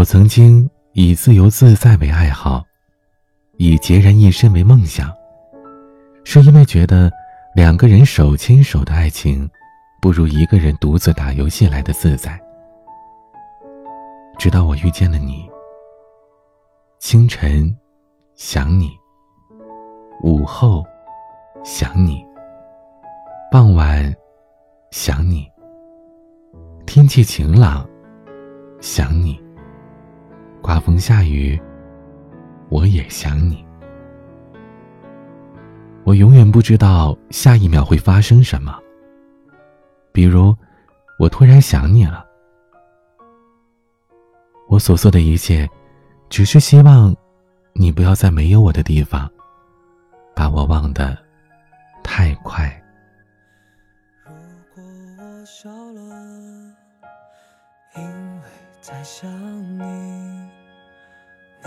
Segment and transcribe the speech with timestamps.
[0.00, 2.64] 我曾经以自由自在为爱好，
[3.58, 5.12] 以孑然一身为梦想，
[6.24, 7.12] 是因为觉得
[7.54, 9.46] 两个人手牵手的爱情，
[10.00, 12.40] 不如一个人独自打游戏来的自在。
[14.38, 15.46] 直到我遇见了你，
[16.98, 17.70] 清晨
[18.34, 18.88] 想你，
[20.22, 20.82] 午后
[21.62, 22.24] 想你，
[23.52, 24.10] 傍晚
[24.90, 25.46] 想你，
[26.86, 27.86] 天气晴朗
[28.80, 29.38] 想你。
[30.80, 31.60] 刮风下雨，
[32.70, 33.62] 我也想你。
[36.04, 38.80] 我永远不知道下一秒会发生什么。
[40.10, 40.56] 比如，
[41.18, 42.24] 我突然想你了。
[44.70, 45.68] 我所做的一切，
[46.30, 47.14] 只是希望
[47.74, 49.30] 你不要在没有我的地方，
[50.34, 51.14] 把我忘得
[52.02, 52.74] 太快。
[54.24, 54.32] 如
[54.74, 54.82] 果
[55.18, 56.00] 我笑了，
[57.98, 58.02] 因
[58.40, 58.42] 为
[58.80, 59.30] 在想
[59.78, 60.29] 你。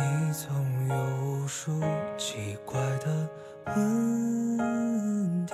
[0.03, 0.51] 你总
[0.89, 1.79] 有无数
[2.17, 3.29] 奇怪的
[3.67, 5.53] 问题。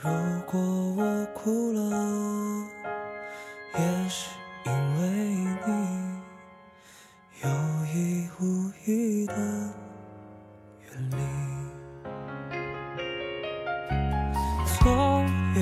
[0.00, 0.08] 如
[0.50, 0.58] 果
[0.96, 1.80] 我哭了，
[3.74, 4.30] 也是
[4.64, 5.02] 因为
[5.66, 5.70] 你
[7.42, 7.48] 有
[7.92, 8.42] 意无
[8.86, 11.16] 意的远离。
[14.78, 14.90] 昨
[15.54, 15.60] 夜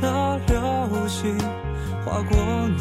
[0.00, 0.54] 的流
[1.08, 1.36] 星
[2.04, 2.32] 划过
[2.68, 2.80] 你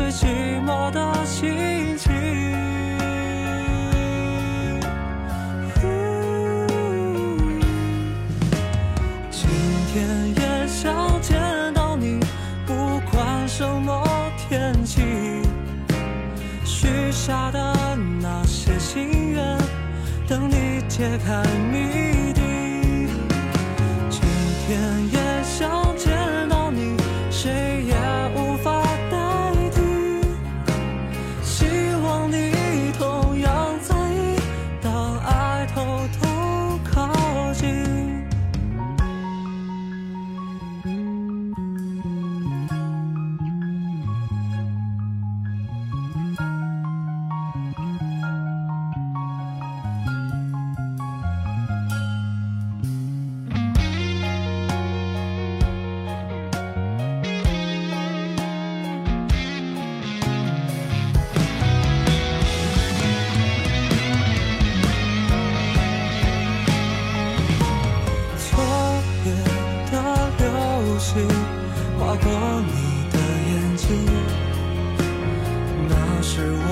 [0.00, 2.10] 最寂寞的心情。
[9.30, 9.50] 今
[9.92, 11.38] 天也想见
[11.74, 12.18] 到你，
[12.66, 14.02] 不管什么
[14.38, 15.02] 天气。
[16.64, 17.76] 许下的
[18.22, 19.58] 那些心愿，
[20.26, 22.40] 等你揭开谜底。
[24.08, 24.22] 今
[24.66, 24.80] 天
[25.12, 25.29] 也
[69.24, 69.28] 夜
[69.92, 69.94] 的
[70.38, 70.42] 流
[70.98, 71.08] 星
[71.98, 72.24] 划过
[72.66, 72.70] 你
[73.10, 73.14] 的
[73.48, 73.86] 眼睛，
[75.88, 75.92] 那
[76.22, 76.64] 是我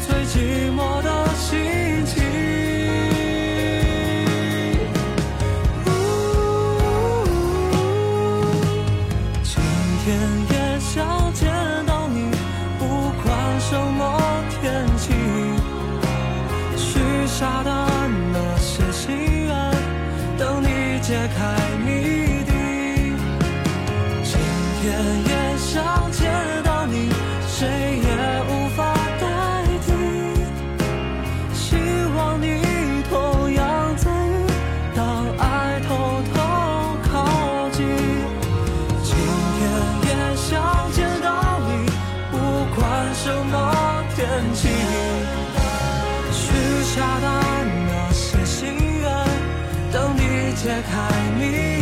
[0.00, 0.34] 最寂
[0.74, 1.46] 寞的心
[2.06, 2.16] 情。
[9.44, 9.54] 今
[10.04, 10.08] 天
[21.36, 21.38] 开
[21.84, 21.88] 谜
[22.44, 22.52] 底，
[24.24, 24.32] 今
[24.80, 24.84] 天。
[25.26, 26.22] 也想见
[26.64, 27.10] 到你，
[27.46, 27.66] 谁
[28.02, 28.08] 也
[28.48, 29.24] 无法代
[29.84, 29.88] 替。
[31.52, 31.76] 希
[32.16, 32.44] 望你
[33.10, 33.60] 同样
[33.96, 34.46] 在意，
[34.94, 35.02] 当
[35.38, 35.88] 爱偷
[36.32, 36.36] 偷
[37.10, 37.78] 靠近。
[39.02, 39.08] 今
[39.54, 39.60] 天
[40.06, 40.48] 也想
[40.92, 41.26] 见到
[41.66, 41.68] 你，
[42.30, 42.34] 不
[42.74, 42.80] 管
[43.14, 43.54] 什么
[44.14, 44.18] 天
[44.54, 44.68] 气。
[46.32, 46.44] 许
[46.84, 47.26] 下的
[50.60, 51.08] 解开
[51.38, 51.77] 谜